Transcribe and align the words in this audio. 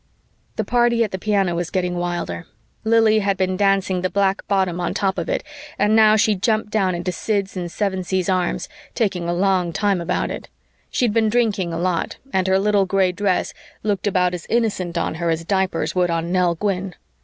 The 0.55 0.63
party 0.63 1.03
at 1.03 1.11
the 1.11 1.19
piano 1.19 1.53
was 1.53 1.69
getting 1.69 1.95
wilder. 1.95 2.47
Lili 2.83 3.19
had 3.19 3.37
been 3.37 3.55
dancing 3.55 4.01
the 4.01 4.09
black 4.09 4.41
bottom 4.47 4.79
on 4.81 4.95
top 4.95 5.19
of 5.19 5.29
it 5.29 5.43
and 5.77 5.95
now 5.95 6.15
she 6.15 6.33
jumped 6.33 6.71
down 6.71 6.95
into 6.95 7.11
Sid's 7.11 7.55
and 7.55 7.69
Sevensee's 7.71 8.27
arms, 8.27 8.67
taking 8.95 9.29
a 9.29 9.33
long 9.35 9.71
time 9.71 10.01
about 10.01 10.31
it. 10.31 10.49
She'd 10.89 11.13
been 11.13 11.29
drinking 11.29 11.71
a 11.71 11.77
lot 11.77 12.17
and 12.33 12.47
her 12.47 12.57
little 12.57 12.87
gray 12.87 13.11
dress 13.11 13.53
looked 13.83 14.07
about 14.07 14.33
as 14.33 14.47
innocent 14.49 14.97
on 14.97 15.13
her 15.21 15.29
as 15.29 15.45
diapers 15.45 15.93
would 15.93 16.09
on 16.09 16.31
Nell 16.31 16.55
Gwyn. 16.55 16.95